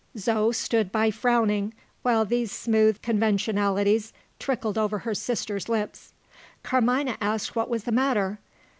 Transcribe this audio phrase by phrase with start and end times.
[0.17, 6.13] Zo stood by frowning, while these smooth conventionalities trickled over her sister's lips.
[6.63, 8.39] Carmina asked what was the matter.